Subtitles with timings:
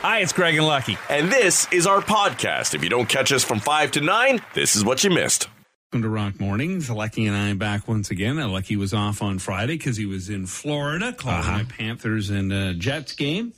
[0.00, 0.96] Hi, it's Greg and Lucky.
[1.10, 2.74] And this is our podcast.
[2.74, 5.48] If you don't catch us from 5 to 9, this is what you missed.
[5.92, 6.88] Welcome to Rock Mornings.
[6.90, 8.36] Lucky and I back once again.
[8.50, 11.52] Lucky was off on Friday because he was in Florida calling Uh-huh.
[11.52, 13.52] my Panthers and uh, Jets game.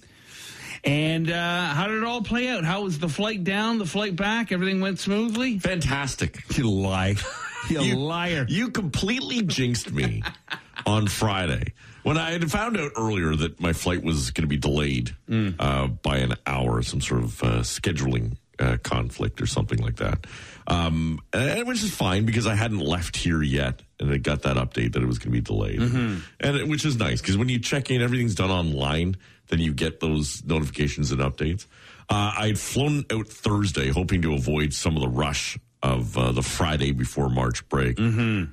[0.82, 2.64] And uh, how did it all play out?
[2.64, 4.50] How was the flight down, the flight back?
[4.50, 5.58] Everything went smoothly?
[5.58, 6.42] Fantastic.
[6.56, 7.16] You lie.
[7.68, 8.46] You, You- liar.
[8.48, 10.22] You completely jinxed me
[10.86, 11.74] on Friday.
[12.02, 15.14] When I had found out earlier that my flight was going to be delayed
[15.58, 20.26] uh, by an hour, some sort of uh, scheduling uh, conflict or something like that,
[20.66, 24.56] um, and which is fine because I hadn't left here yet, and I got that
[24.56, 25.80] update that it was going to be delayed,
[26.40, 29.16] and it, which is nice because when you check in, everything's done online.
[29.48, 31.66] Then you get those notifications and updates.
[32.08, 36.30] Uh, I had flown out Thursday, hoping to avoid some of the rush of uh,
[36.30, 37.98] the Friday before March break.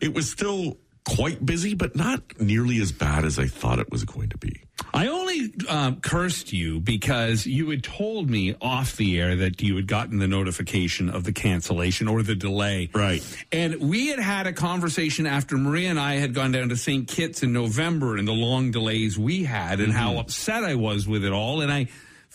[0.02, 4.03] It was still quite busy, but not nearly as bad as I thought it was
[4.03, 4.61] going to be.
[4.93, 9.75] I only um, cursed you because you had told me off the air that you
[9.75, 12.89] had gotten the notification of the cancellation or the delay.
[12.94, 13.23] Right.
[13.52, 17.08] And we had had a conversation after Maria and I had gone down to St.
[17.08, 21.23] Kitts in November and the long delays we had and how upset I was with
[21.23, 21.61] it all.
[21.61, 21.88] And I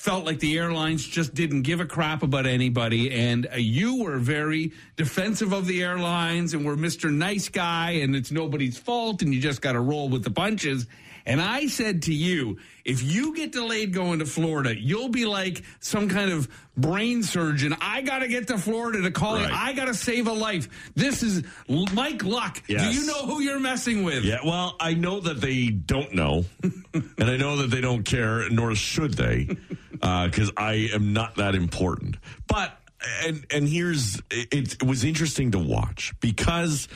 [0.02, 3.12] felt like the airlines just didn't give a crap about anybody.
[3.12, 7.08] And uh, you were very defensive of the airlines and were Mr.
[7.08, 10.88] Nice Guy and it's nobody's fault and you just got to roll with the punches.
[11.26, 15.62] And I said to you, if you get delayed going to Florida, you'll be like
[15.80, 17.76] some kind of brain surgeon.
[17.80, 19.50] I got to get to Florida to call it.
[19.50, 20.68] I got to save a life.
[20.94, 22.62] This is Mike Luck.
[22.66, 24.24] Do you know who you're messing with?
[24.24, 28.48] Yeah, well, I know that they don't know, and I know that they don't care,
[28.50, 29.56] nor should they,
[30.00, 32.16] uh, because I am not that important.
[32.48, 32.76] But
[33.24, 36.88] and and here's it, it was interesting to watch because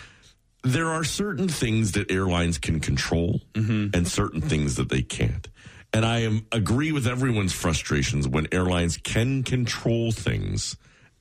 [0.73, 5.49] there are certain things that airlines can control and certain things that they can't.
[5.93, 10.77] And I am agree with everyone's frustrations when airlines can control things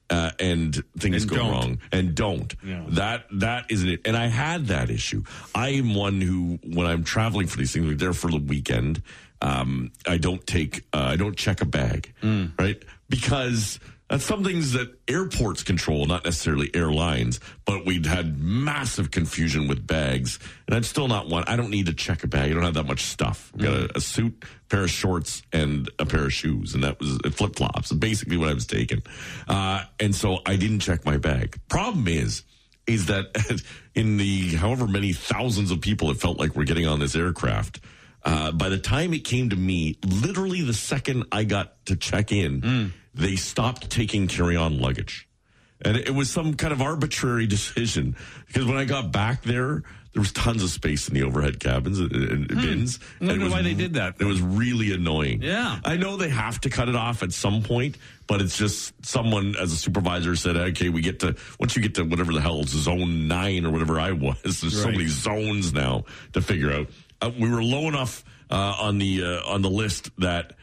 [0.09, 1.51] uh, and things And go don't.
[1.51, 2.53] wrong and don't.
[2.63, 2.83] Yeah.
[2.89, 4.01] That that isn't it.
[4.05, 5.23] And I had that issue.
[5.53, 9.01] I am one who, when I'm traveling for these things, like there for the weekend,
[9.41, 12.13] um, I don't take, uh, I don't check a bag,
[12.59, 12.81] right?
[13.09, 13.79] Because
[14.09, 17.39] that's some things that airports control, not necessarily airlines.
[17.65, 21.43] But we'd had massive confusion with bags, and I'm still not one.
[21.47, 22.51] I don't need to check a bag.
[22.51, 23.51] I don't have that much stuff.
[23.55, 26.99] I've got a, a suit, pair of shorts, and a pair of shoes, and that
[26.99, 27.91] was flip flops.
[27.91, 29.01] Basically, what I was taking.
[29.47, 31.59] Uh, and so I didn't check my bag.
[31.67, 32.43] Problem is
[32.87, 33.63] is that
[33.95, 37.79] in the however many thousands of people it felt like we're getting on this aircraft,
[38.23, 42.31] uh, by the time it came to me, literally the second I got to check
[42.31, 42.61] in,
[43.15, 45.27] they stopped taking carry on luggage.
[45.81, 48.15] And it was some kind of arbitrary decision
[48.47, 49.83] because when I got back there,
[50.13, 52.99] there was tons of space in the overhead cabins and, and bins.
[53.19, 54.15] I wonder was why they did that.
[54.17, 55.41] It was really annoying.
[55.41, 55.77] Yeah.
[55.83, 59.57] I know they have to cut it off at some point, but it's just someone
[59.57, 62.63] as a supervisor said, okay, we get to, once you get to whatever the hell,
[62.63, 66.87] zone nine or whatever I was, there's so many zones now to figure out.
[67.21, 70.53] Uh, we were low enough uh, on the uh, on the list that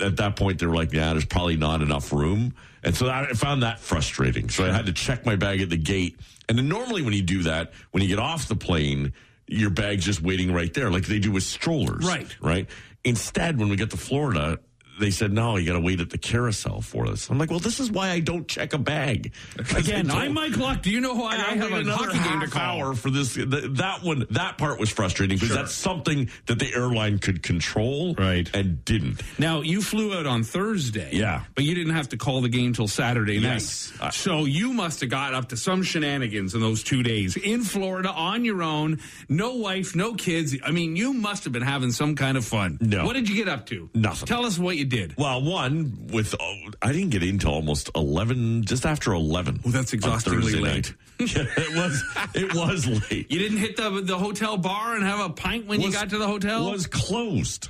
[0.00, 2.54] at that point they were like, yeah, there's probably not enough room.
[2.82, 4.48] And so I found that frustrating.
[4.48, 6.18] So I had to check my bag at the gate.
[6.48, 9.12] And then normally when you do that, when you get off the plane,
[9.46, 12.06] your bag's just waiting right there, like they do with strollers.
[12.06, 12.36] Right.
[12.40, 12.68] Right.
[13.04, 14.58] Instead, when we get to Florida,
[14.98, 17.28] they said, no, you got to wait at the carousel for this.
[17.30, 19.32] I'm like, well, this is why I don't check a bag.
[19.76, 20.82] Again, I'm Mike Luck.
[20.82, 22.62] Do you know why I I have a hockey game to call?
[22.62, 23.34] hour for this.
[23.34, 28.14] Th- that one, that part was frustrating because that's something that the airline could control,
[28.14, 28.48] Right.
[28.54, 29.22] and didn't.
[29.38, 31.44] Now you flew out on Thursday, Yeah.
[31.54, 33.92] but you didn't have to call the game till Saturday Yes.
[34.00, 34.14] night.
[34.14, 38.10] so you must have got up to some shenanigans in those two days in Florida
[38.10, 40.56] on your own, no wife, no kids.
[40.64, 42.78] I mean, you must have been having some kind of fun.
[42.80, 43.04] No.
[43.06, 43.88] what did you get up to?
[43.94, 44.26] Nothing.
[44.26, 45.16] Tell us what you did.
[45.16, 49.60] Well, one with oh, I didn't get into almost eleven, just after eleven.
[49.64, 50.64] Well, that's on exhaustingly late.
[50.64, 50.94] night.
[51.36, 52.04] yeah, it was.
[52.34, 53.30] It was late.
[53.30, 56.18] You didn't hit the the hotel bar and have a pint when you got to
[56.18, 56.70] the hotel.
[56.70, 57.68] Was closed.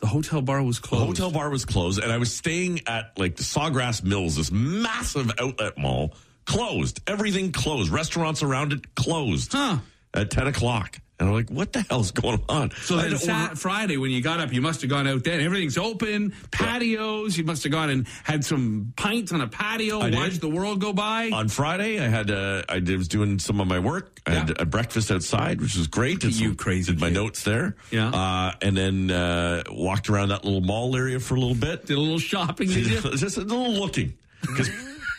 [0.00, 1.02] the hotel bar was closed.
[1.02, 4.50] The hotel bar was closed, and I was staying at like the Sawgrass Mills, this
[4.50, 6.14] massive outlet mall,
[6.44, 7.00] closed.
[7.06, 7.90] Everything closed.
[7.90, 9.52] Restaurants around it closed.
[9.52, 9.78] Huh.
[10.14, 13.96] At ten o'clock, and I'm like, "What the hell's going on?" So then Sat- Friday
[13.96, 15.40] when you got up, you must have gone out then.
[15.40, 17.36] Everything's open, patios.
[17.38, 20.18] You must have gone and had some pints on a patio, I did.
[20.18, 21.30] watched the world go by.
[21.32, 24.20] on Friday, I had uh, I did, was doing some of my work.
[24.26, 26.20] I had a breakfast outside, which was great.
[26.20, 27.14] Did you some- crazy Did my kid.
[27.14, 27.76] notes there.
[27.90, 28.08] Yeah.
[28.10, 31.86] Uh, and then uh, walked around that little mall area for a little bit.
[31.86, 33.00] Did a little shopping, did you?
[33.16, 34.68] Just a little looking because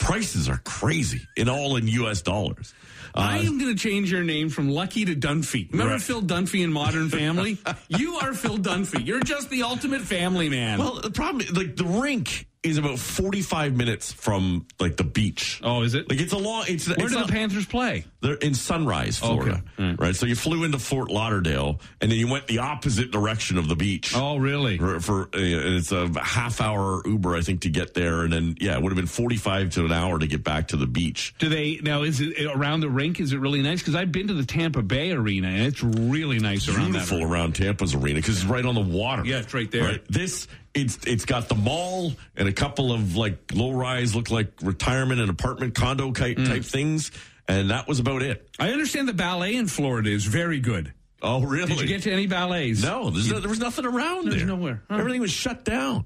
[0.07, 2.21] prices are crazy in all in U.S.
[2.21, 2.73] dollars.
[3.13, 5.69] I Uh, am going to change your name from Lucky to Dunphy.
[5.71, 6.01] Remember Right.
[6.01, 7.57] Phil Dunphy in Modern Family?
[7.89, 9.05] you are Phil Dunphy.
[9.05, 10.79] You're just the ultimate family man.
[10.79, 15.61] well, the problem, like the rink is about 45 minutes from like the beach.
[15.63, 16.09] Oh, is it?
[16.09, 16.65] Like it's a long.
[16.67, 18.05] It's Where it's do not- the Panthers play?
[18.19, 20.15] They're in Sunrise, Florida, right?
[20.15, 23.75] So you flew into Fort Lauderdale, and then you went the opposite direction of the
[23.75, 24.13] beach.
[24.15, 24.79] Oh, really?
[24.79, 28.55] For, for uh, it's a half hour Uber, I think, to get there, and then
[28.59, 30.87] yeah, it would have been forty five to an hour to get back to the
[30.87, 31.35] beach.
[31.37, 32.01] Do they now?
[32.01, 33.19] Is it around the rink?
[33.19, 33.79] Is it really nice?
[33.81, 37.07] Because I've been to the Tampa Bay Arena and it's really nice around that.
[37.07, 39.23] Beautiful around Tampa's arena because it's right on the water.
[39.25, 39.99] Yeah, it's right there.
[40.09, 40.47] This
[40.77, 45.19] it's it's got the mall and a couple of like low rise, look like retirement
[45.19, 46.47] and apartment condo type Mm.
[46.47, 47.11] type things,
[47.47, 48.49] and that was about it.
[48.59, 50.93] I understand the ballet in Florida is very good.
[51.21, 51.67] Oh, really?
[51.73, 52.83] Did you get to any ballets?
[52.83, 54.45] No, there's no, there was nothing around There's there.
[54.45, 54.83] nowhere.
[54.89, 54.97] Huh.
[54.97, 56.05] Everything was shut down.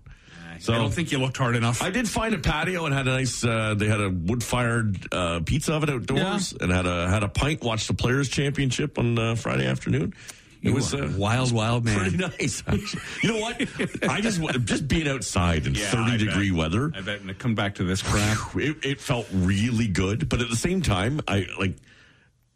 [0.59, 1.81] So I don't think you looked hard enough.
[1.81, 3.43] I did find a patio and had a nice.
[3.43, 7.27] Uh, they had a wood fired uh, pizza oven outdoors and had a had a
[7.29, 7.63] pint.
[7.63, 10.13] Watched the Players Championship on uh, Friday afternoon.
[10.61, 11.99] It was uh, a wild, wild man.
[11.99, 12.63] pretty nice.
[13.23, 13.59] you know what?
[14.09, 16.59] I just just being outside in Yeah, thirty I degree bet.
[16.59, 16.91] weather.
[16.95, 17.21] I bet.
[17.21, 18.37] And come back to this crap.
[18.55, 21.77] It, it felt really good, but at the same time, I like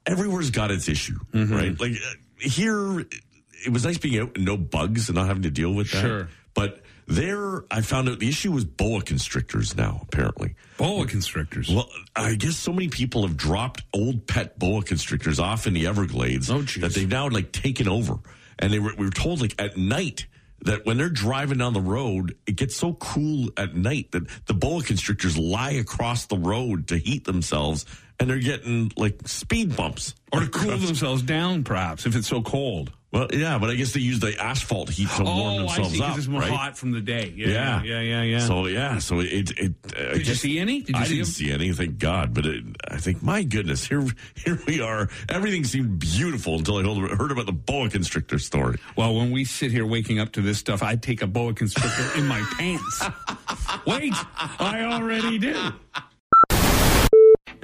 [0.05, 1.53] everywhere's got its issue, Mm-hmm.
[1.55, 1.79] right?
[1.79, 5.49] Like uh, here, it was nice being out and no bugs and not having to
[5.51, 6.01] deal with that.
[6.01, 6.27] Sure.
[6.53, 10.55] But there, I found out the issue was boa constrictors now, apparently.
[10.77, 11.69] Boa constrictors.
[11.69, 15.87] Well, I guess so many people have dropped old pet boa constrictors off in the
[15.87, 18.17] Everglades Oh, that they've now like taken over.
[18.57, 20.25] And they were, we were told like at night
[20.61, 24.53] that when they're driving down the road, it gets so cool at night that the
[24.53, 27.85] boa constrictors lie across the road to heat themselves
[28.19, 30.15] and they're getting like speed bumps.
[30.31, 32.91] or to cool themselves down, perhaps, if it's so cold.
[33.11, 35.93] Well, yeah, but I guess they use the asphalt heat to warm Oh, I themselves
[35.93, 36.03] see.
[36.03, 36.17] up.
[36.17, 36.51] It's more right?
[36.51, 37.31] hot from the day.
[37.33, 38.39] Yeah, Yeah, yeah, yeah, yeah.
[38.39, 39.51] So yeah, so it.
[39.57, 40.81] it uh, I Did you see any?
[40.81, 41.33] Did you I see didn't them?
[41.33, 42.33] see any, thank God.
[42.33, 45.07] But it, I think, my goodness, here here we are.
[45.29, 48.79] Everything seemed beautiful until I heard, heard about the boa constrictor story.
[48.97, 52.17] Well, when we sit here waking up to this stuff, I'd take a boa constrictor
[52.19, 53.01] in my pants.
[53.87, 54.13] Wait,
[54.59, 55.71] I already do.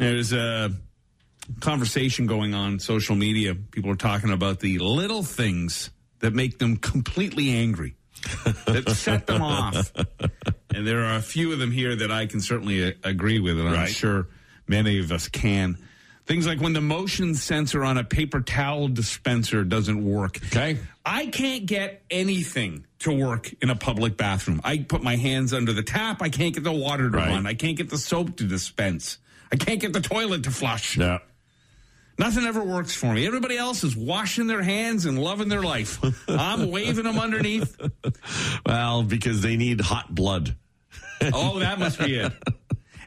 [0.01, 0.71] There's a
[1.59, 3.53] conversation going on social media.
[3.53, 7.94] People are talking about the little things that make them completely angry,
[8.65, 9.92] that set them off.
[10.74, 13.59] And there are a few of them here that I can certainly uh, agree with,
[13.59, 14.27] and I'm sure
[14.68, 15.77] many of us can.
[16.25, 20.38] Things like when the motion sensor on a paper towel dispenser doesn't work.
[20.48, 20.80] Okay.
[21.06, 24.62] I can't get anything to work in a public bathroom.
[24.63, 26.24] I put my hands under the tap.
[26.24, 27.27] I can't get the water to Right.
[27.30, 27.45] run.
[27.45, 29.19] I can't get the soap to dispense.
[29.51, 30.98] I can't get the toilet to flush.
[30.98, 31.19] Yeah.
[32.18, 33.25] Nothing ever works for me.
[33.25, 36.00] Everybody else is washing their hands and loving their life.
[36.27, 37.75] I'm waving them underneath.
[38.65, 40.56] Well, because they need hot blood.
[41.33, 42.31] Oh, that must be it.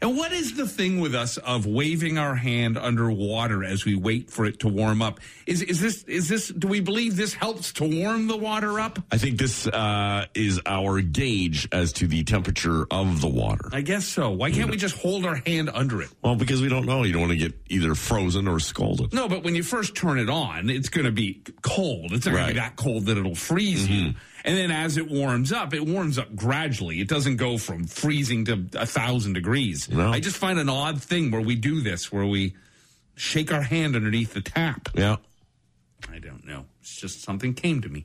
[0.05, 4.29] And what is the thing with us of waving our hand underwater as we wait
[4.31, 5.19] for it to warm up?
[5.47, 8.99] Is is this is this do we believe this helps to warm the water up?
[9.11, 13.71] I think this uh, is our gauge as to the temperature of the water.
[13.73, 14.29] I guess so.
[14.31, 16.11] Why can't we just hold our hand under it?
[16.21, 17.03] Well, because we don't know.
[17.05, 19.15] You don't want to get either frozen or scalded.
[19.15, 22.13] No, but when you first turn it on, it's going to be cold.
[22.13, 22.69] It's not going to be Right.
[22.69, 24.13] that cold that it'll freeze you.
[24.45, 27.01] And then as it warms up, it warms up gradually.
[27.01, 29.89] It doesn't go from freezing to a thousand degrees.
[29.89, 30.11] No.
[30.13, 32.55] I just find an odd thing where we do this, where we
[33.17, 34.91] shake our hand underneath the tap.
[34.95, 35.17] Yeah.
[36.13, 36.67] I don't know.
[36.83, 38.05] It's just something came to me.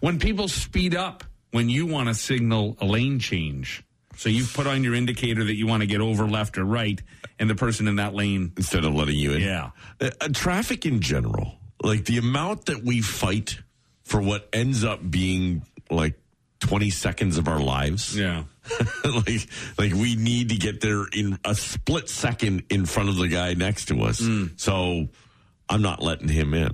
[0.00, 3.82] When people speed up, when you want to signal a lane change,
[4.16, 7.00] so you've put on your indicator that you want to get over left or right,
[7.38, 9.40] and the person in that lane, Instead of letting you in.
[9.40, 9.70] yeah.
[10.00, 13.60] Uh, uh, traffic in general, like the amount that we fight
[14.04, 16.18] for what ends up being like
[16.60, 18.16] 20 seconds of our lives.
[18.16, 18.44] Yeah.
[19.04, 23.28] like, like we need to get there in a split second in front of the
[23.28, 24.20] guy next to us.
[24.20, 24.46] Hmm.
[24.56, 25.08] So
[25.68, 26.72] I'm not letting him in.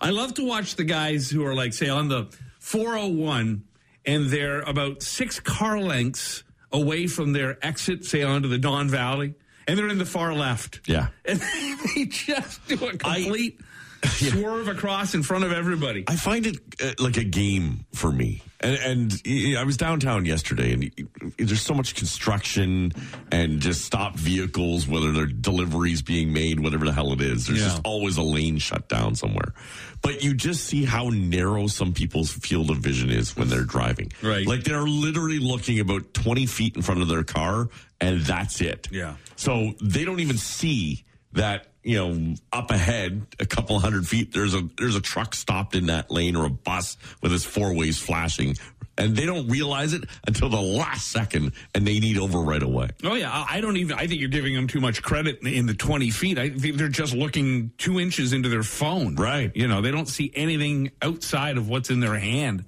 [0.00, 2.28] I love to watch the guys who are like, say, on the
[2.60, 3.64] 401
[4.04, 6.42] and they're about six car lengths
[6.72, 9.34] away from their exit, say, onto the Don Valley,
[9.68, 10.80] and they're in the far left.
[10.86, 11.08] Yeah.
[11.24, 11.40] And
[11.94, 13.60] they just do a complete
[14.08, 16.04] swerve across in front of everybody.
[16.08, 18.42] I find it uh, like a game for me.
[18.60, 18.78] And,
[19.24, 22.92] and I was downtown yesterday, and there's so much construction
[23.32, 27.46] and just stopped vehicles, whether they're deliveries being made, whatever the hell it is.
[27.46, 27.68] There's Yeah.
[27.70, 29.52] just always a lane shut down somewhere.
[30.00, 34.12] But you just see how narrow some people's field of vision is when they're driving.
[34.22, 34.46] Right.
[34.46, 37.68] Like they're literally looking about 20 feet in front of their car,
[38.00, 38.86] and that's it.
[38.92, 39.16] Yeah.
[39.34, 44.54] So they don't even see that you know up ahead a couple hundred feet there's
[44.54, 47.98] a there's a truck stopped in that lane or a bus with its four ways
[47.98, 48.54] flashing
[48.98, 52.88] and they don't realize it until the last second and they need over right away
[53.04, 53.96] Oh yeah, I don't even.
[53.98, 56.38] I think you're giving them too much credit in the 20 feet.
[56.38, 59.16] I think they're just looking two inches into their phone.
[59.16, 59.50] Right.
[59.54, 62.64] You know, they don't see anything outside of what's in their hand.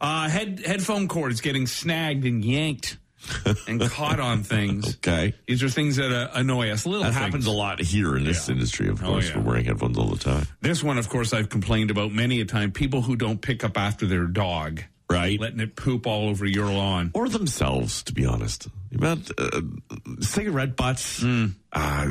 [0.00, 2.98] Uh, head headphone cord is getting snagged and yanked
[3.68, 4.96] and caught on things.
[5.06, 5.34] Okay.
[5.46, 6.84] These are things that uh, annoy us.
[6.86, 7.24] Little That things.
[7.24, 8.54] happens a lot here in this Yeah.
[8.54, 9.28] industry, of Oh, course.
[9.30, 9.38] yeah.
[9.38, 10.46] We're wearing headphones all the time.
[10.60, 12.72] This one, of course, I've complained about many a time.
[12.72, 15.38] People who don't pick up after their dog, Right.
[15.40, 17.10] letting it poop all over your lawn.
[17.14, 18.68] or themselves, to be honest.
[18.94, 19.60] About uh,
[20.20, 21.48] cigarette butts, uh,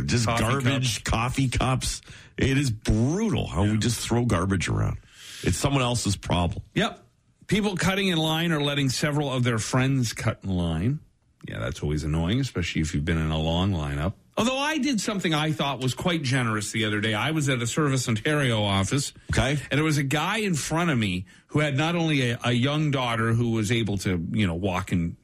[0.05, 0.25] just.
[0.25, 2.01] Coffee garbage, coffee cups.
[2.37, 4.97] It is brutal how we just throw garbage around.
[5.43, 6.61] It's someone else's problem.
[6.75, 7.01] Yep.
[7.47, 10.99] People cutting in line or letting several of their friends cut in line.
[11.47, 14.13] Yeah, that's always annoying, especially if you've been in a long lineup.
[14.37, 17.13] Although I did something I thought was quite generous the other day.
[17.13, 19.13] I was at a Service Ontario office.
[19.31, 19.51] Okay.
[19.71, 22.51] And there was a guy in front of me who had not only a, a
[22.51, 25.15] young daughter who was able to, you know, walk and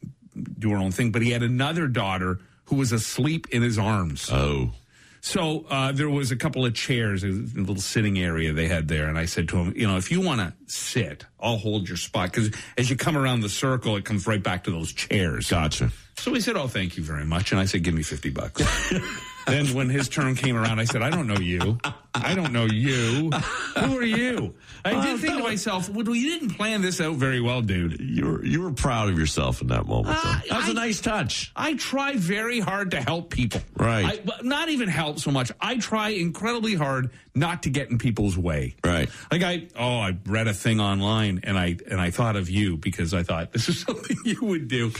[0.57, 4.29] do her own thing, but he had another daughter who was asleep in his arms.
[4.31, 4.71] Oh,
[5.19, 9.09] So uh, there was a couple of chairs, a little sitting area they had there,
[9.09, 11.97] and I said to him, you know, if you want to sit, I'll hold your
[11.97, 15.49] spot because as you come around the circle, it comes right back to those chairs.
[15.49, 15.91] gotcha.
[16.21, 18.61] So he said, "Oh, thank you very much," and I said, "Give me fifty bucks."
[19.47, 21.79] then when his turn came around, I said, "I don't know you.
[22.13, 23.31] I don't know you.
[23.31, 24.53] Who are you?"
[24.85, 27.99] I Uh, did think to myself, "Well, you didn't plan this out very well, dude."
[27.99, 30.15] You were you were proud of yourself in that moment.
[30.21, 30.29] though.
[30.29, 31.51] Uh, that was a I- nice touch.
[31.55, 33.61] I try very hard to help people.
[33.75, 34.05] Right.
[34.05, 35.51] I, but not even help so much.
[35.59, 38.75] I try incredibly hard not to get in people's way.
[38.83, 39.09] Right.
[39.31, 42.77] Like I, oh, I read a thing online and I and I thought of you
[42.77, 44.91] because I thought this is something you would do.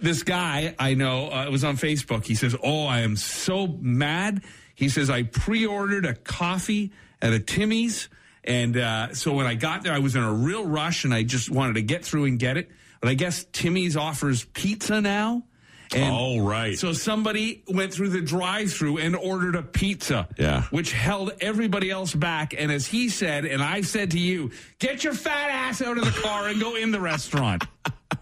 [0.00, 2.24] This guy I know uh, it was on Facebook.
[2.24, 4.42] He says, "Oh, I am so mad."
[4.74, 8.08] He says, "I pre-ordered a coffee at a Timmy's,
[8.44, 11.22] and uh, so when I got there, I was in a real rush, and I
[11.22, 12.70] just wanted to get through and get it.
[13.00, 15.44] But I guess Timmy's offers pizza now."
[15.92, 16.78] And Oh, right.
[16.78, 20.28] So somebody went through the drive-through and ordered a pizza.
[20.38, 20.62] Yeah.
[20.70, 22.54] Which held everybody else back.
[22.56, 26.04] And as he said, and I said to you, get your fat ass out of
[26.04, 27.64] the car and go in the restaurant.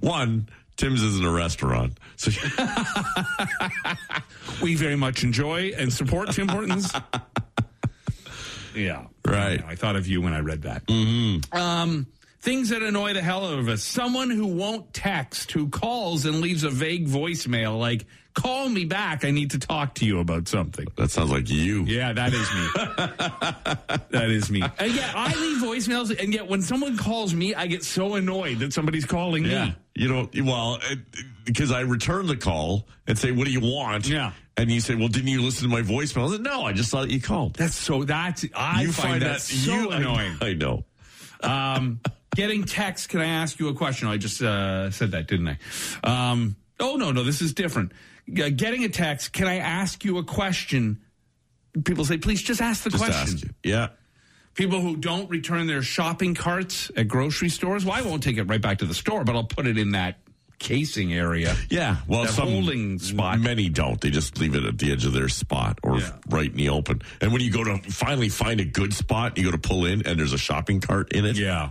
[0.00, 2.30] One, Tim's isn't a restaurant, so
[4.62, 6.92] we very much enjoy and support Tim Hortons.
[8.74, 9.06] yeah.
[9.24, 9.62] Right.
[9.64, 10.84] I thought of you when I read that.
[10.86, 11.56] Mm-hmm.
[11.56, 12.06] Um,
[12.44, 13.82] things that annoy the hell out of us.
[13.82, 19.24] Someone who won't text, who calls and leaves a vague voicemail like, call me back.
[19.24, 20.86] I need to talk to you about something.
[20.96, 21.84] that sounds like you.
[21.84, 22.68] Yeah, that is me.
[24.10, 24.62] that is me.
[24.78, 28.58] And yet I leave voicemails, and yet when someone calls me, I get so annoyed
[28.58, 29.64] that somebody's calling Yeah.
[29.66, 29.76] me.
[29.94, 30.80] You don't, well,
[31.44, 34.06] because I return the call and say, what do you want?
[34.08, 34.32] Yeah.
[34.56, 36.28] And you say, well, didn't you listen to my voicemail?
[36.28, 37.54] I said, no, I just thought that you called.
[37.54, 38.02] That's so.
[38.04, 40.36] That's I you find, that, so you, I- annoying.
[40.42, 40.84] I, know.
[41.42, 42.00] Um,
[42.34, 43.08] getting text.
[43.08, 44.08] Can I ask you a question?
[44.08, 46.30] I just uh, said that, didn't I?
[46.30, 47.92] Um, oh no, no, this is different.
[48.28, 49.32] Uh, getting a text.
[49.32, 51.00] Can I ask you a question?
[51.84, 53.34] People say, please just ask the Just question.
[53.34, 53.54] ask.
[53.62, 53.88] Yeah.
[54.54, 57.84] People who don't return their shopping carts at grocery stores.
[57.84, 59.90] Well, I won't take it right back to the store, but I'll put it in
[59.90, 60.18] that
[60.64, 61.54] casing area.
[61.68, 61.96] Yeah.
[62.08, 63.38] Well, some holding spot.
[63.38, 64.00] Many don't.
[64.00, 66.10] They just leave it at the edge of their spot or Yeah.
[66.30, 67.02] right in the open.
[67.20, 70.06] And when you go to finally find a good spot, you go to pull in
[70.06, 71.36] and there's a shopping cart in it.
[71.36, 71.70] Yeah,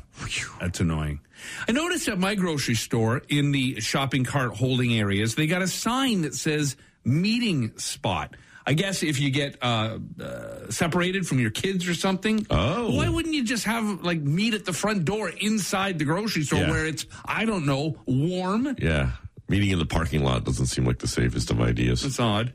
[0.62, 1.20] that's annoying.
[1.68, 5.68] I noticed at my grocery store in the shopping cart holding areas, they got a
[5.68, 8.36] sign that says meeting spot.
[8.66, 12.96] I guess if you get uh, uh, separated from your kids or something, Oh.
[12.96, 16.60] why wouldn't you just have like meet at the front door inside the grocery store
[16.60, 16.72] Yeah.
[16.72, 18.76] where it's I don't know warm?
[18.80, 19.12] Yeah.
[19.50, 22.06] Meeting in the parking lot doesn't seem like the safest of ideas.
[22.06, 22.54] It's odd.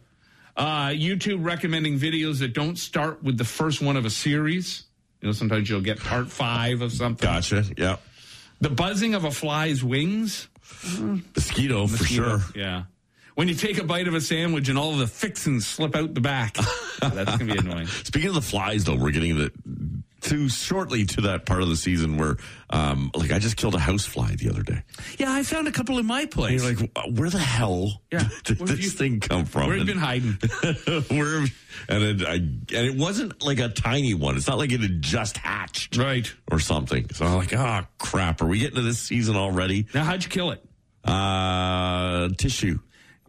[0.57, 4.85] Uh, YouTube recommending videos that don't start with the first one of a series.
[5.21, 7.29] You know, sometimes you'll get part five of something.
[7.29, 7.65] Gotcha.
[7.77, 7.97] Yeah.
[8.61, 10.49] The buzzing of a fly's wings.
[11.37, 12.41] Mosquito, for sure.
[12.57, 12.85] Yeah.
[13.39, 16.21] When you take a bite of a sandwich and all the fixins slip out the
[16.21, 16.57] back.
[17.01, 17.87] That's going to be annoying.
[17.87, 19.53] Speaking of the flies, though, we're getting the
[20.23, 22.37] to shortly to that part of the season where,
[22.71, 24.83] um, like, I just killed a house fly the other day.
[25.19, 26.65] Yeah, I found a couple in my And place.
[26.65, 28.29] you're like, where the hell Yeah.
[28.43, 29.69] did Where this you- thing come from?
[29.69, 30.33] Where have you been hiding?
[31.17, 31.45] where
[31.89, 34.37] and it, I and it wasn't like a tiny one.
[34.37, 36.29] It's not like it had just hatched Right.
[36.51, 37.09] or something.
[37.13, 39.87] So I'm like, oh crap, are we getting to this season already?
[39.95, 40.65] Now, how'd you kill it?
[41.05, 42.81] Uh, tissue.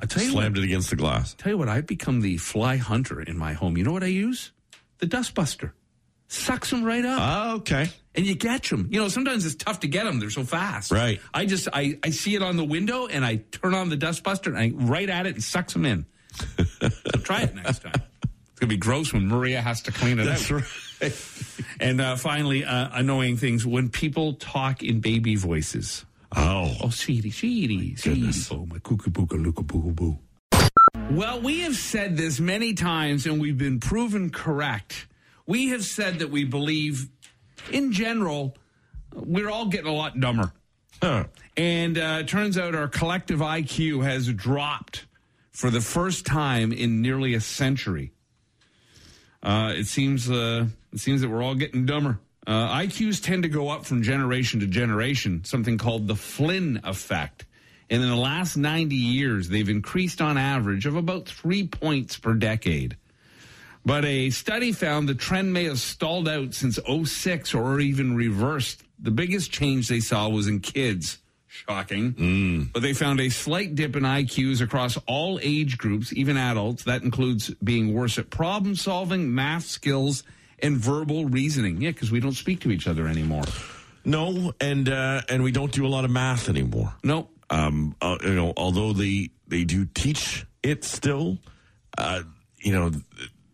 [0.02, 1.34] I tell you Slammed what, it against the glass.
[1.38, 3.78] tell you what, I've become the fly hunter in my home.
[3.78, 4.52] You know what I use?
[5.00, 5.72] The dustbuster.
[6.28, 7.20] Sucks them right up.
[7.22, 7.90] Oh, okay.
[8.14, 8.88] and you catch them.
[8.92, 10.20] You know, sometimes it's tough to get them.
[10.20, 10.92] They're so fast.
[10.92, 11.20] Right.
[11.34, 14.48] I just, I, I see it on the window and I turn on the dustbuster
[14.48, 16.06] and I right at it and sucks them in.
[16.36, 16.90] so
[17.24, 17.94] try it next time.
[17.96, 20.62] It's going to be gross when Maria has to clean it That's out.
[21.02, 21.26] right.
[21.82, 26.06] And uh, finally, uh, annoying things when people talk in baby voices.
[26.36, 28.32] Oh, Oh, sweetie, sweetie, sweetie.
[28.52, 30.20] Oh, my cuckoo, booka, looka, boo, boo.
[31.12, 35.08] Well, we have said this many times and we've been proven correct.
[35.48, 37.10] We have said that we believe,
[37.72, 38.56] in general,
[39.14, 40.54] we're all getting a lot dumber.
[41.02, 41.26] Huh.
[41.58, 45.06] And uh, it turns out our collective IQ has dropped
[45.52, 48.12] for the first time in nearly a century.
[49.42, 52.20] Uh, it seems uh, it seems that we're all getting dumber.
[52.50, 57.46] Uh, IQs tend to go up from generation to generation, something called the Flynn effect.
[57.92, 62.34] And in the last 90 years, they've increased on average of about three points per
[62.34, 62.98] decade.
[63.86, 68.82] But a study found the trend may have stalled out since 06 or even reversed.
[68.98, 71.20] The biggest change they saw was in kids.
[71.48, 72.16] Shocking.
[72.74, 76.86] But they found a slight dip in IQs across all age groups, even adults.
[76.86, 80.24] That includes being worse at problem solving, math skills,
[80.62, 81.82] and verbal reasoning.
[81.82, 83.44] Yeah, because we don't speak to each other anymore.
[84.06, 86.94] No, and uh, and we don't do a lot of math anymore.
[87.04, 87.30] Nope.
[87.50, 91.38] Um, uh, you know, although they they do teach it still,
[91.98, 92.22] uh,
[92.58, 93.04] you know, th-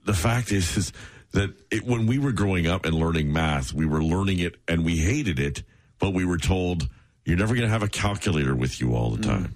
[0.06, 0.94] the fact is is
[1.32, 4.86] that it, when we were growing up and learning math, we were learning it and
[4.86, 5.64] we hated it,
[6.00, 6.88] but we were told
[7.26, 9.56] you're never going to have a calculator with you all the time,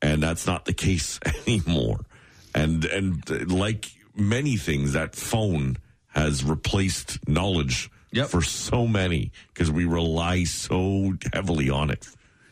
[0.00, 2.00] and that's not the case anymore.
[2.54, 5.76] And and uh, like many things, that phone
[6.10, 8.28] has replaced knowledge Yep.
[8.28, 12.08] for so many because we rely so heavily on it.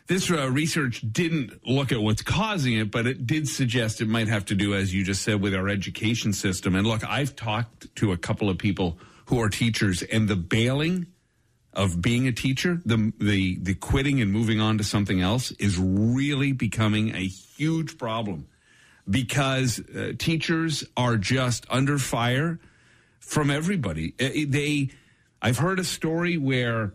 [0.07, 4.27] This uh, research didn't look at what's causing it, but it did suggest it might
[4.27, 6.75] have to do, as you just said, with our education system.
[6.75, 11.07] And look, I've talked to a couple of people who are teachers, and the bailing
[11.73, 15.77] of being a teacher, the the the quitting and moving on to something else, is
[15.77, 18.47] really becoming a huge problem
[19.07, 22.59] because uh, teachers are just under fire
[23.19, 24.13] from everybody.
[24.19, 24.89] Uh, They,
[25.41, 26.93] I've heard a story where,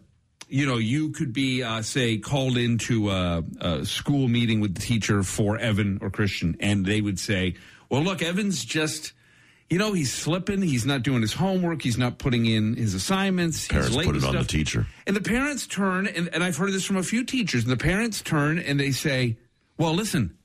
[0.48, 4.80] you know, you could be, uh, say, called into a, a school meeting with the
[4.80, 7.54] teacher for Evan or Christian, and they would say,
[7.88, 9.12] "Well, look, Evan's just."
[9.70, 10.60] You know, he's slipping.
[10.60, 11.80] He's not doing his homework.
[11.80, 13.66] He's not putting in his assignments.
[13.66, 14.86] Parents he's late put it on the teacher.
[15.06, 17.78] And the parents turn, and, and I've heard this from a few teachers, and the
[17.78, 19.38] parents turn and they say,
[19.78, 20.36] Well, listen,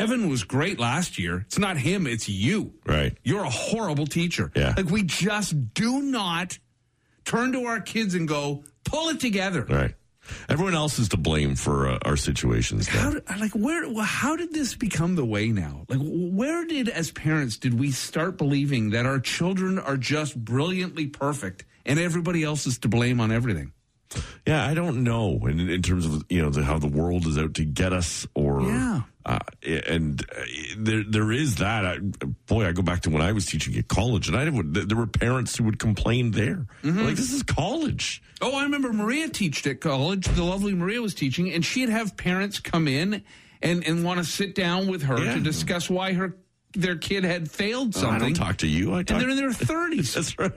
[0.00, 1.44] Evan was great last year.
[1.46, 2.74] It's not him, it's you.
[2.86, 3.16] Right.
[3.22, 4.50] You're a horrible teacher.
[4.54, 4.74] Yeah.
[4.76, 6.58] Like, we just do not
[7.24, 9.62] turn to our kids and go, pull it together.
[9.62, 9.94] Right.
[10.48, 12.88] Everyone else is to blame for uh, our situations.
[12.92, 13.00] now.
[13.00, 15.86] How did, like where how did this become the way now?
[15.88, 21.06] Like where did as parents did we start believing that our children are just brilliantly
[21.06, 23.72] perfect and everybody else is to blame on everything?
[24.46, 27.38] Yeah, I don't know in, in terms of you know the, how the world is
[27.38, 29.00] out to get us, or Yeah.
[29.26, 29.38] uh,
[29.88, 30.40] and uh,
[30.78, 31.84] there there is that.
[31.84, 31.98] I,
[32.46, 34.96] boy, I go back to when I was teaching at college, and I would there
[34.96, 37.00] were parents who would complain there, Mm-hmm.
[37.04, 38.22] like this is college.
[38.40, 40.26] Oh, I remember Maria teached at college.
[40.26, 43.22] The lovely Maria was teaching, and she'd have parents come in
[43.62, 45.34] and, and want to sit down with her Yeah.
[45.34, 46.36] to discuss why her
[46.72, 48.32] their kid had failed I something.
[48.32, 48.94] don't talk to you.
[48.94, 49.18] I and talk.
[49.20, 50.14] they're in their thirties.
[50.14, 50.52] That's right.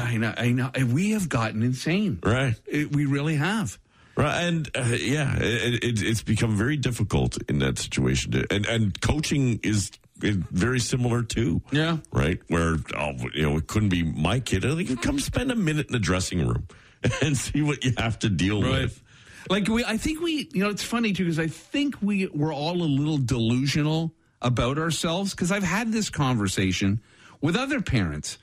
[0.00, 0.32] I know.
[0.36, 0.70] I know.
[0.92, 2.18] We have gotten insane.
[2.22, 2.54] Right.
[2.66, 3.78] It, we really have.
[4.16, 8.64] Right, and uh, yeah, it, it, it's become very difficult in that situation, to, and
[8.64, 11.60] and coaching is, very similar too.
[11.70, 11.98] Yeah.
[12.12, 12.40] right.
[12.48, 14.64] Where oh, you know it couldn't be my kid.
[14.64, 16.66] I think come spend a minute in the dressing room
[17.22, 19.02] and see what you have to deal with.
[19.48, 22.54] Like we, I think we, you know, it's funny too because I think we we're
[22.54, 27.00] all a little delusional about ourselves because I've had this conversation
[27.40, 28.38] with other parents,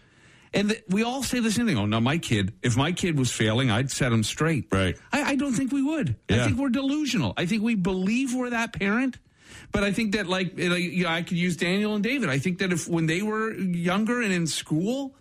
[0.54, 1.78] and th- we all say the same thing.
[1.78, 2.54] Oh, no, my kid.
[2.62, 4.68] If my kid was failing, I'd set him straight.
[4.72, 4.96] Right.
[5.12, 6.16] I, I don't think we would.
[6.30, 7.34] I think we're delusional.
[7.38, 9.18] I think we believe we're that parent.
[9.72, 12.30] But I think that, like, you know, you know, I could use Daniel and David.
[12.30, 15.16] I think that if when they were younger and in school,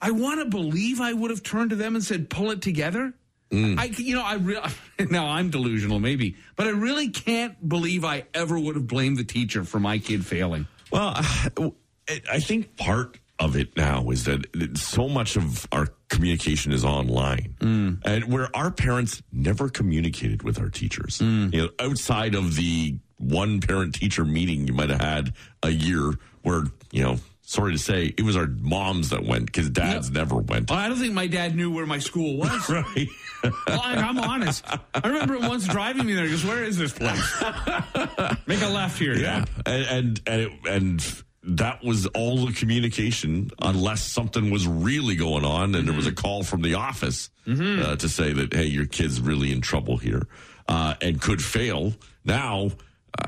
[0.00, 3.14] I want to believe I would have turned to them and said, "Pull it together."
[3.50, 3.78] Mm.
[3.78, 4.60] I, you know, I re-
[5.10, 9.24] now I'm delusional, maybe, but I really can't believe I ever would have blamed the
[9.24, 10.66] teacher for my kid failing.
[10.90, 11.72] Well, I-
[12.32, 14.46] I think part of it now is that
[14.76, 17.98] so much of our communication is online, mm.
[18.04, 21.18] and where our parents never communicated with our teachers.
[21.18, 21.52] Mm.
[21.52, 26.14] You know, outside of the one parent teacher meeting you might have had a year,
[26.42, 30.36] where you know, sorry to say, it was our moms that went because dads never
[30.36, 30.70] went.
[30.70, 32.70] I don't think my dad knew where my school was.
[32.70, 33.08] Right.
[33.44, 34.64] Well, I- I'm honest.
[34.94, 36.24] I remember once driving me there.
[36.24, 37.42] He goes, "Where is this place?
[38.46, 42.52] Make a left here." Yeah, Dad." and and and, it, and that was all the
[42.52, 47.30] communication, unless something was really going on, and there was a call from the office
[47.46, 50.26] uh, to say that hey, your kid's really in trouble here,
[50.68, 51.92] uh, and could fail.
[52.24, 52.70] Now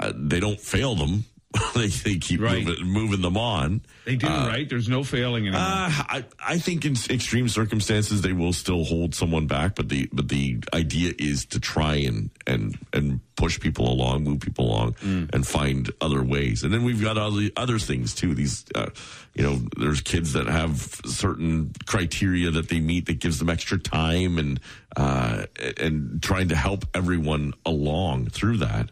[0.01, 1.25] uh, they don't fail them;
[1.75, 2.63] they, they keep Right.
[2.65, 3.81] moving, moving them on.
[4.05, 4.69] They do, right?
[4.69, 5.61] There's no failing anymore.
[5.63, 10.09] Uh, I, I think in extreme circumstances they will still hold someone back, but the
[10.13, 14.93] but the idea is to try and and and push people along, move people along,
[14.95, 15.33] Mm.
[15.35, 16.65] and find other ways.
[16.65, 18.35] And then we've got all the other things too.
[18.35, 18.91] These, uh,
[19.35, 23.79] you know, there's kids that have certain criteria that they meet that gives them extra
[23.79, 24.61] time and
[24.97, 25.47] uh,
[25.79, 28.91] and trying to help everyone along through that.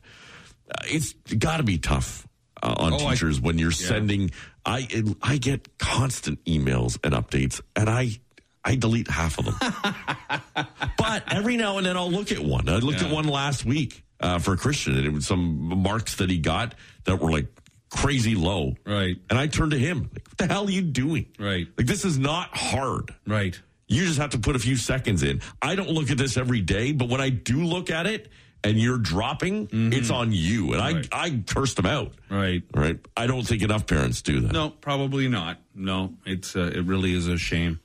[0.71, 2.26] Uh, it's got to be tough
[2.67, 4.31] uh, on Oh, I- teachers when you're sending.
[4.65, 4.89] I
[5.23, 8.19] I get constant emails and updates, and I
[8.65, 9.55] I delete half of them.
[10.99, 12.69] but every now and then I'll look at one.
[12.69, 16.31] I looked at one last week uh, for Christian, and it was some marks that
[16.31, 16.75] he got
[17.05, 17.47] that were like
[17.91, 18.75] crazy low.
[18.85, 19.17] Right.
[19.31, 21.27] And I turned to him, like, "What the hell are you doing?
[21.39, 21.69] Right.
[21.79, 23.59] Like this is not hard." Right.
[23.89, 25.43] You just have to put a few seconds in.
[25.63, 28.29] I don't look at this every day, but when I do look at it
[28.64, 30.73] and you're dropping, it's on you.
[30.73, 30.97] And Mm-hmm.
[30.97, 31.09] Right.
[31.12, 32.12] I, I cursed them out.
[32.29, 32.62] Right.
[32.75, 32.99] Right.
[33.16, 34.53] I don't think enough parents do that.
[34.53, 35.59] No, probably not.
[35.75, 37.81] No, it's uh, it really is a shame.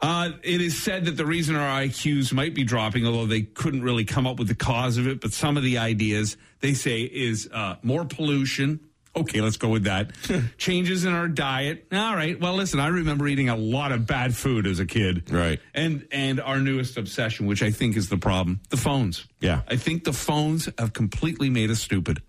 [0.00, 3.82] Uh, it is said that the reason our IQs might be dropping, although they couldn't
[3.82, 7.00] really come up with the cause of it, but some of the ideas they say
[7.00, 8.80] is uh, more pollution.
[9.16, 10.12] Okay, let's go with that.
[10.58, 11.86] Changes in our diet.
[11.90, 12.38] All right.
[12.38, 15.30] Well, listen, I remember eating a lot of bad food as a kid.
[15.30, 15.58] Right.
[15.74, 19.26] And and our newest obsession, which I think is the problem, the phones.
[19.40, 19.62] Yeah.
[19.68, 22.20] I think the phones have completely made us stupid.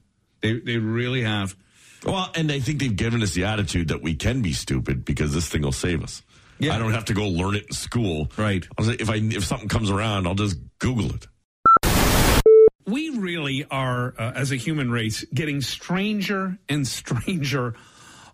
[0.41, 1.56] They they really have.
[2.06, 5.34] Well, and I think they've given us the attitude that we can be stupid because
[5.34, 6.21] this thing will save us.
[6.60, 6.76] Yeah.
[6.76, 8.32] I don't have to go learn it in school.
[8.38, 8.65] Right.
[8.82, 11.28] Say, if I if something comes around, I'll just Google it.
[13.18, 17.76] Really are, uh, as a human race, getting stranger and stranger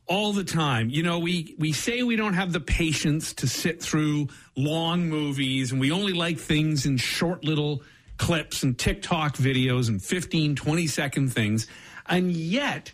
[0.05, 0.89] all the time.
[0.89, 5.71] You know, we, we say we don't have the patience to sit through long movies
[5.71, 7.81] and we only like things in short little
[8.17, 11.67] clips and TikTok videos and 15, 20 second things.
[12.05, 12.91] And yet,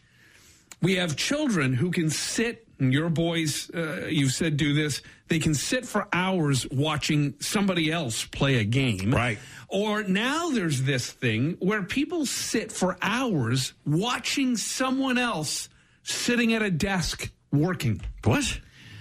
[0.81, 5.53] we have children who can sit your boys uh, you've said do this they can
[5.53, 9.37] sit for hours watching somebody else play a game Right.
[9.67, 15.67] or now there's this thing where people sit for hours watching someone else
[16.03, 18.59] sitting at a desk working What?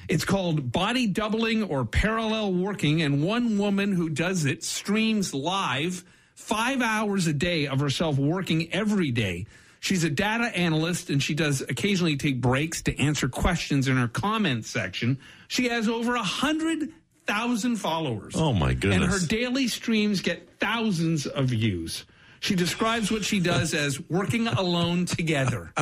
[0.09, 6.03] it's called body doubling or parallel working, and one woman who does it streams live
[6.35, 9.47] five hours a day of herself working every day.
[9.81, 14.09] She's a data analyst and she does occasionally take breaks to answer questions in her
[14.09, 15.19] comment section.
[15.47, 16.91] She has over a hundred
[17.27, 18.35] thousand followers.
[18.37, 19.03] Oh, my goodness.
[19.03, 22.05] And her daily streams get thousands of views.
[22.41, 25.73] She describes what she does as working alone together.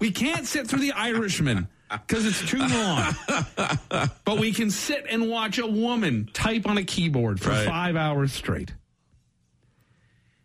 [0.00, 3.14] We can't sit through The Irishman because it's too long.
[4.24, 7.66] but we can sit and watch a woman type on a keyboard for Right.
[7.66, 8.72] five hours straight.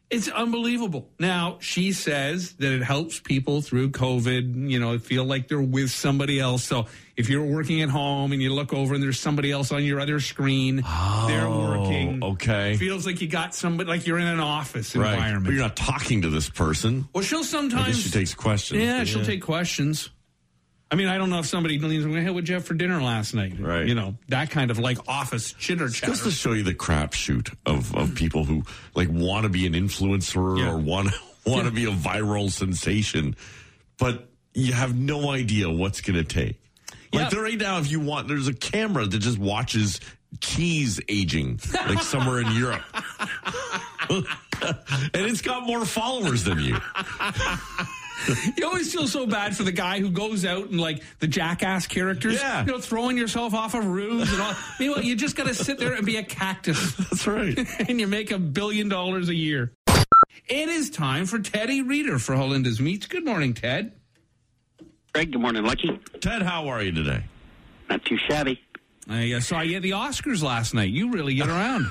[0.10, 1.10] It's unbelievable.
[1.20, 5.92] Now, she says that it helps people through COVID, you know, feel like they're with
[5.92, 6.64] somebody else.
[6.64, 6.86] So
[7.18, 10.00] if you're working at home and you look over and there's somebody else on your
[10.00, 12.20] other screen, they're oh, working.
[12.24, 12.78] Oh, okay.
[12.78, 15.14] Feels like you got somebody, like you're in an office Right.
[15.14, 15.46] environment.
[15.46, 17.10] But you're not talking to this person.
[17.12, 18.02] Well, she'll sometimes.
[18.02, 18.82] she takes questions.
[18.82, 20.10] Yeah, but she'll take questions.
[20.90, 23.34] I mean, I don't know if somebody leans, hey, what'd you have for dinner last
[23.34, 23.60] night?
[23.60, 23.86] Right.
[23.88, 26.14] You know, that kind of like office chitter chatter.
[26.14, 28.64] Just to show you the crapshoot of, of people who
[28.96, 30.72] like want to be an influencer Yeah.
[30.72, 31.10] or want
[31.46, 33.36] want to be a viral sensation,
[33.98, 36.60] but you have no idea what's going to take.
[37.14, 40.00] Like there right now, if you want, there's a camera that just watches
[40.42, 42.84] cheese aging, like somewhere in Europe,
[44.10, 44.26] and
[45.14, 46.78] it's got more followers than you.
[48.58, 51.88] you always feel so bad for the guy who goes out and like the jackass
[51.88, 52.66] characters, Yeah.
[52.66, 54.54] you know, throwing yourself off of roofs and all.
[54.80, 57.58] Meanwhile, you just got to sit there and be a cactus That's right.
[57.90, 59.72] and you make a billion dollars a year.
[60.48, 63.06] It is time for Teddy Reader for Halenda's Meats.
[63.06, 63.92] Good morning, Ted.
[65.14, 66.00] Greg, good morning, Lucky.
[66.22, 67.24] Ted, how are you today?
[67.90, 68.62] Not too shabby.
[69.10, 70.90] I uh, saw you at the Oscars last night.
[70.90, 71.88] You really get around.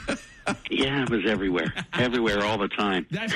[0.71, 1.73] Yeah, it was everywhere.
[1.95, 3.07] everywhere all the time.
[3.11, 3.33] That's,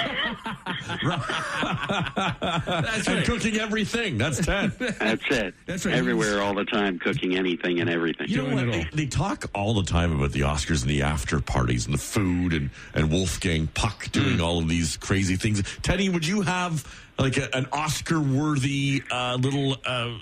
[2.40, 4.18] That's And cooking everything.
[4.18, 4.72] That's Ted.
[4.78, 5.54] That's it.
[5.66, 5.94] That's right.
[5.94, 8.28] Everywhere all the time, cooking anything and everything.
[8.28, 8.66] You know what?
[8.72, 11.98] They, they talk all the time about the Oscars and the after parties and the
[11.98, 14.42] food and, and Wolfgang Puck doing Mm.
[14.44, 15.62] all of these crazy things.
[15.82, 16.86] Teddy, would you have
[17.20, 20.18] like a, an Oscar worthy uh, little uh,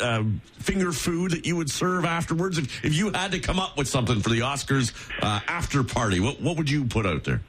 [0.00, 0.24] uh,
[0.58, 2.58] finger food that you would serve afterwards?
[2.58, 6.20] If, if you had to come up with something for the Oscars uh, after party,
[6.20, 7.42] what, what would you put out there?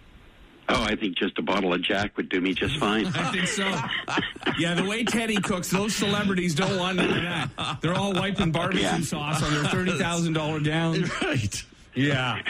[0.72, 3.08] Oh, I think just a bottle of Jack would do me just fine.
[3.16, 3.66] I think so.
[4.60, 7.80] Yeah, the way Teddy cooks, those celebrities don't want none of that.
[7.82, 9.00] They're all wiping barbecue Yeah.
[9.02, 11.10] sauce on their thirty thousand dollar gowns.
[11.24, 11.64] Right.
[11.96, 12.44] Yeah.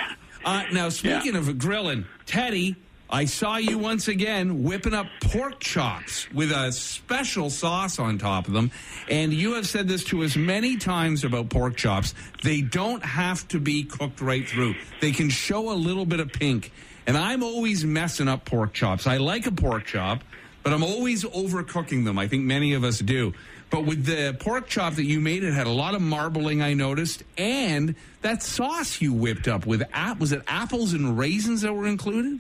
[0.44, 2.76] Uh, now, speaking of grilling, Teddy,
[3.12, 8.48] I saw you once again whipping up pork chops with a special sauce on top
[8.48, 8.70] of them.
[9.10, 12.14] And you have said this to us many times about pork chops.
[12.44, 16.32] They don't have to be cooked right through, they can show a little bit of
[16.32, 16.72] pink.
[17.08, 19.08] and I'm always messing up pork chops.
[19.08, 20.24] I like a pork chop,
[20.62, 22.20] but I'm always overcooking them.
[22.20, 23.34] I think many of us do.
[23.72, 26.62] But with the pork chop that you made, it had a lot of marbling.
[26.62, 29.84] I noticed, and that sauce you whipped up with
[30.20, 32.40] was it apples and raisins that were included?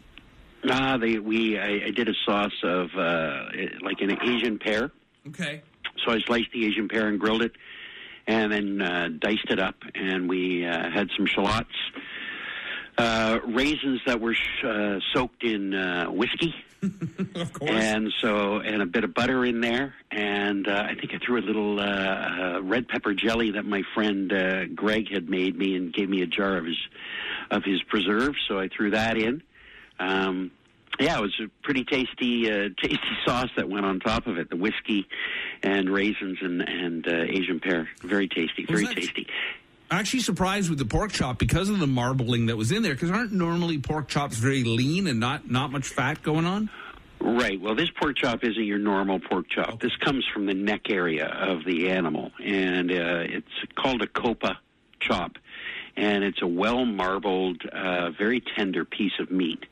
[0.69, 3.45] Ah, they we I, I did a sauce of uh,
[3.81, 4.91] like an Asian pear.
[5.27, 5.61] Okay.
[6.05, 7.51] So I sliced the Asian pear and grilled it,
[8.27, 11.69] and then uh, diced it up, and we uh, had some shallots,
[12.97, 16.53] uh, raisins that were sh- uh, soaked in uh, whiskey,
[17.35, 17.71] of course.
[17.71, 21.39] and so and a bit of butter in there, and uh, I think I threw
[21.39, 25.75] a little uh, uh, red pepper jelly that my friend uh, Greg had made me
[25.75, 26.77] and gave me a jar of his
[27.51, 29.41] of his preserves, so I threw that in.
[29.99, 30.51] Um,
[30.99, 34.49] yeah, it was a pretty tasty, uh, tasty sauce that went on top of it.
[34.49, 35.07] The whiskey
[35.63, 39.27] and raisins and and uh, Asian pear, very tasty, very that- tasty.
[39.91, 42.93] actually surprised with the pork chop because of the marbling that was in there.
[42.93, 46.69] Because aren't normally pork chops very lean and not not much fat going on?
[47.21, 47.59] Right.
[47.59, 49.81] Well, this pork chop isn't your normal pork chop.
[49.81, 54.57] This comes from the neck area of the animal, and uh, it's called a copa
[55.01, 55.33] chop,
[55.95, 59.65] and it's a well marbled, uh, very tender piece of meat.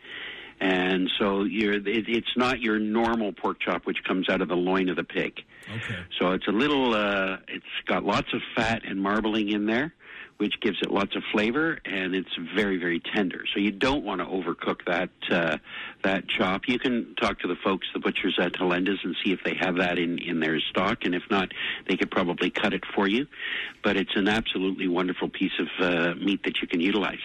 [0.59, 4.55] And so you're, it, it's not your normal pork chop, which comes out of the
[4.55, 5.43] loin of the pig.
[5.69, 5.99] Okay.
[6.19, 9.93] So it's a little, uh, it's got lots of fat and marbling in there,
[10.37, 13.43] which gives it lots of flavor, and it's very, very tender.
[13.53, 15.57] So you don't want to overcook that uh,
[16.03, 16.67] that chop.
[16.67, 19.77] You can talk to the folks, the butchers at Halenda's, and see if they have
[19.77, 21.51] that in in their stock, and if not,
[21.87, 23.25] they could probably cut it for you.
[23.83, 27.19] But it's an absolutely wonderful piece of uh, meat that you can utilize.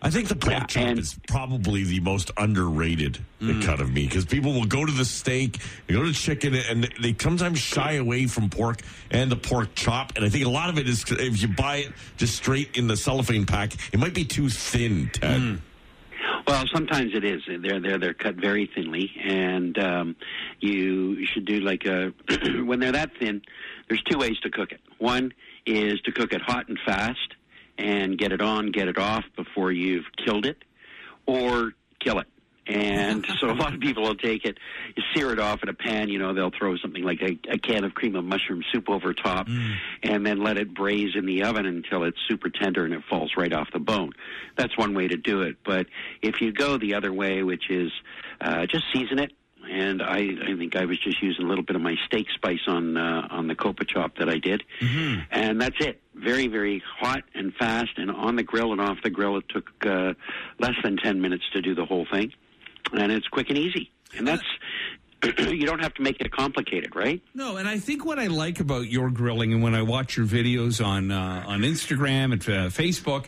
[0.00, 3.18] I think the pork Yeah, chop and- is probably the most underrated
[3.62, 6.88] cut of meat because people will go to the steak, they go to chicken, and
[7.00, 8.80] they sometimes shy away from pork
[9.10, 10.12] and the pork chop.
[10.16, 12.86] And I think a lot of it is if you buy it just straight in
[12.86, 15.60] the cellophane pack, it might be too thin, Ted.
[16.46, 17.42] Well, sometimes it is.
[17.46, 20.16] They're they're they're cut very thinly, and um,
[20.60, 22.12] you should do like a
[22.64, 23.42] when they're that thin.
[23.88, 24.80] There's two ways to cook it.
[24.98, 25.32] One
[25.66, 27.34] is to cook it hot and fast,
[27.78, 30.58] and get it on, get it off before you've killed it,
[31.26, 32.26] or kill it.
[32.66, 34.58] And so a lot of people will take it,
[34.94, 36.10] you sear it off in a pan.
[36.10, 39.14] You know, they'll throw something like a, a can of cream of mushroom soup over
[39.14, 39.48] top,
[40.02, 43.32] and then let it braise in the oven until it's super tender and it falls
[43.38, 44.12] right off the bone.
[44.56, 45.56] That's one way to do it.
[45.64, 45.86] But
[46.20, 47.90] if you go the other way, which is
[48.42, 49.32] uh, just season it,
[49.70, 52.60] and I, I think I was just using a little bit of my steak spice
[52.66, 54.62] on uh, on the copa chop that I did,
[55.30, 56.00] and that's it.
[56.18, 59.36] Very very hot and fast, and on the grill and off the grill.
[59.36, 60.14] It took uh,
[60.58, 62.32] less than ten minutes to do the whole thing,
[62.92, 63.90] and it's quick and easy.
[64.16, 64.42] And that's
[65.38, 67.20] you don't have to make it complicated, right?
[67.34, 70.26] No, and I think what I like about your grilling, and when I watch your
[70.26, 73.26] videos on uh, on Instagram and uh, Facebook,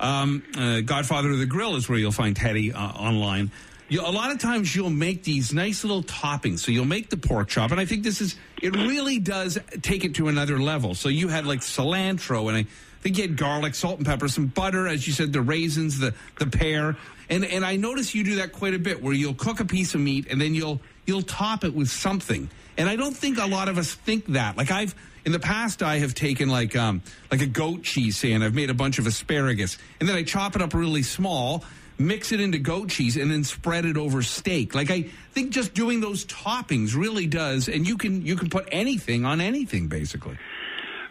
[0.00, 3.50] um, uh, Godfather of the Grill is where you'll find Teddy uh, online.
[3.92, 6.60] You, a lot of times you'll make these nice little toppings.
[6.60, 8.74] So you'll make the pork chop, and I think this is it.
[8.74, 10.94] Really does take it to another level.
[10.94, 12.66] So you had like cilantro, and I
[13.02, 16.14] think you had garlic, salt and pepper, some butter, as you said, the raisins, the
[16.38, 16.96] the pear,
[17.28, 19.94] and and I notice you do that quite a bit, where you'll cook a piece
[19.94, 22.48] of meat and then you'll you'll top it with something.
[22.78, 24.56] And I don't think a lot of us think that.
[24.56, 24.94] Like I've
[25.26, 28.70] in the past, I have taken like um like a goat cheese, and I've made
[28.70, 31.62] a bunch of asparagus, and then I chop it up really small,
[31.98, 34.74] mix it into goat cheese, and then spread it over steak.
[34.74, 35.02] Like I
[35.32, 39.40] think just doing those toppings really does, and you can you can put anything on
[39.40, 40.38] anything basically.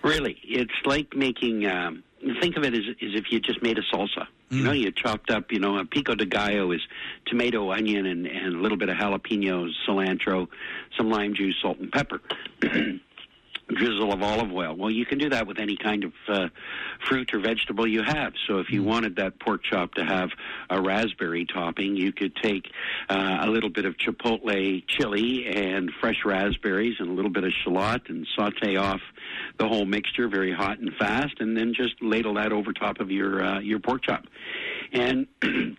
[0.04, 1.66] Really, it's like making.
[1.66, 2.04] Um,
[2.40, 4.28] think of it as, as if you just made a salsa.
[4.50, 5.52] You know, you chopped up.
[5.52, 6.82] You know, a pico de gallo is
[7.26, 10.50] tomato, onion, and, and a little bit of jalapenos, cilantro,
[10.98, 12.22] some lime juice, salt, and pepper.
[13.76, 14.76] drizzle of olive oil.
[14.76, 16.50] Well, you can do that with any kind of uh,
[17.08, 18.34] fruit or vegetable you have.
[18.48, 20.30] So if you wanted that pork chop to have
[20.70, 22.72] a raspberry topping, you could take
[23.10, 27.52] uh, a little bit of chipotle chili and fresh raspberries and a little bit of
[27.64, 29.02] shallot and saute off
[29.58, 33.12] the whole mixture very hot and fast, and then just ladle that over top of
[33.12, 34.26] your uh, your pork chop.
[34.94, 35.28] And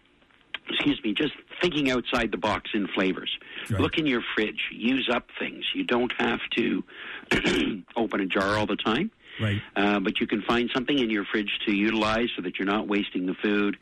[0.68, 3.30] excuse me, just thinking outside the box in flavors.
[3.70, 3.80] Right.
[3.80, 4.68] Look in your fridge.
[4.72, 5.64] Use up things.
[5.74, 6.84] You don't have to
[7.96, 9.10] open a jar all the time.
[9.40, 9.62] Right.
[9.74, 12.86] Uh, but you can find something in your fridge to utilize so that you're not
[12.86, 13.76] wasting the food.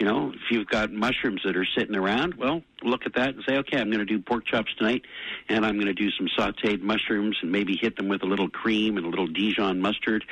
[0.00, 3.44] You know, if you've got mushrooms that are sitting around, well, look at that and
[3.46, 5.02] say, okay, I'm going to do pork chops tonight,
[5.48, 8.48] and I'm going to do some sautéed mushrooms and maybe hit them with a little
[8.48, 10.24] cream and a little Dijon mustard,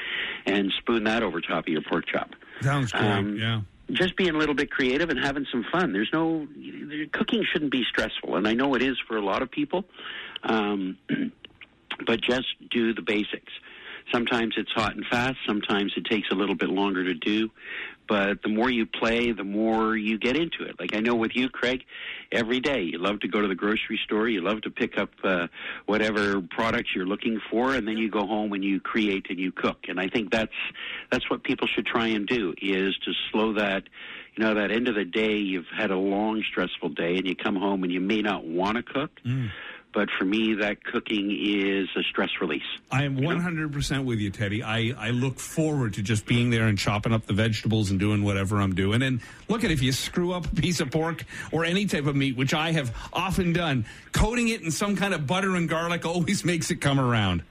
[0.45, 3.05] and spoon that over top of your pork chop Sounds great.
[3.05, 3.61] Um, yeah.
[3.91, 5.93] Just being a little bit creative and having some fun.
[5.93, 6.47] There's no
[7.13, 9.85] cooking shouldn't be stressful, and I know it is for a lot of people.
[10.43, 10.99] Um,
[12.07, 13.53] but just do the basics.
[14.13, 15.39] Sometimes it's hot and fast.
[15.47, 17.51] Sometimes it takes a little bit longer to do.
[18.09, 20.79] But the more you play, the more you get into it.
[20.79, 21.85] Like I know with you, Craig,
[22.33, 25.11] every day you love to go to the grocery store, you love to pick up
[25.23, 25.47] uh,
[25.87, 29.53] whatever products you're looking for, and then you go home and you create and you
[29.53, 29.79] cook.
[29.89, 30.53] And I think that's
[31.11, 33.85] that's what people should try and do is to slow that.
[34.37, 37.37] You know, that end of the day, you've had a long, stressful day, and you
[37.37, 39.13] come home and you may not want to cook.
[39.25, 39.51] Mm.
[39.95, 42.63] But for me, that cooking is a stress release.
[42.91, 44.63] I am 100% with you, Teddy.
[44.63, 48.25] I, I look forward to just being there and chopping up the vegetables and doing
[48.25, 49.03] whatever I'm doing.
[49.03, 52.17] And look at if you screw up a piece of pork or any type of
[52.17, 56.05] meat, which I have often done, coating it in some kind of butter and garlic
[56.05, 57.45] always makes it come around.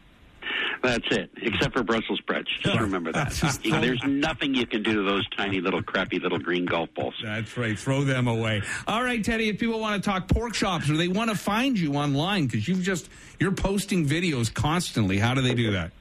[0.84, 2.52] That's it, except for Brussels sprouts.
[2.60, 3.60] Just remember that.
[3.64, 6.90] You know, there's nothing you can do to those tiny little crappy little green golf
[6.94, 7.16] balls.
[7.24, 7.80] That's right.
[7.80, 8.62] Throw them away.
[8.86, 9.48] All right, Teddy.
[9.48, 12.68] If people want to talk pork chops or they want to find you online because
[12.68, 15.92] you've just you're posting videos constantly, how do they do that?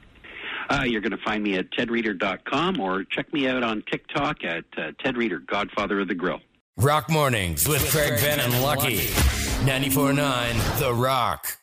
[0.69, 4.65] Uh, you're going to find me at tedreader.com or check me out on TikTok at
[4.77, 6.39] uh, Ted Reader, Godfather of the Grill.
[6.75, 8.97] Rock Mornings with Craig Venn and Lucky.
[8.97, 11.57] 94.9 The Rock.